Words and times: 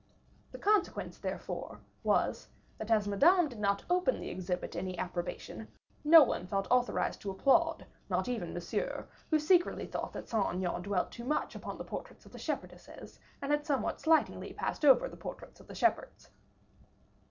The 0.51 0.57
consequence, 0.57 1.19
therefore, 1.19 1.79
was, 2.03 2.47
that 2.79 2.89
as 2.89 3.07
Madame 3.07 3.47
did 3.49 3.59
not 3.59 3.85
openly 3.87 4.31
exhibit 4.31 4.75
any 4.75 4.97
approbation, 4.97 5.67
no 6.03 6.23
one 6.23 6.47
felt 6.47 6.65
authorized 6.71 7.21
to 7.21 7.29
applaud, 7.29 7.85
not 8.09 8.27
even 8.27 8.51
Monsieur, 8.51 9.07
who 9.29 9.37
secretly 9.37 9.85
thought 9.85 10.13
that 10.13 10.27
Saint 10.27 10.55
Aignan 10.55 10.81
dwelt 10.81 11.11
too 11.11 11.23
much 11.23 11.53
upon 11.53 11.77
the 11.77 11.85
portraits 11.85 12.25
of 12.25 12.31
the 12.31 12.39
shepherdesses, 12.39 13.19
and 13.43 13.51
had 13.51 13.63
somewhat 13.67 14.01
slightingly 14.01 14.53
passed 14.53 14.83
over 14.83 15.07
the 15.07 15.17
portraits 15.17 15.59
of 15.59 15.67
the 15.67 15.75
shepherds. 15.75 16.31